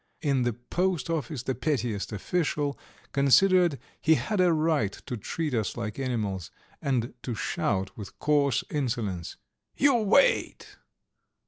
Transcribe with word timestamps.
In 0.23 0.41
the 0.41 0.53
post 0.53 1.11
office 1.11 1.43
the 1.43 1.53
pettiest 1.53 2.11
official 2.11 2.75
considered 3.11 3.77
he 4.01 4.15
had 4.15 4.41
a 4.41 4.51
right 4.51 4.91
to 5.05 5.15
treat 5.15 5.53
us 5.53 5.77
like 5.77 5.99
animals, 5.99 6.49
and 6.81 7.13
to 7.21 7.35
shout 7.35 7.95
with 7.95 8.17
coarse 8.17 8.63
insolence: 8.71 9.37
"You 9.77 9.97
wait!" 9.97 10.77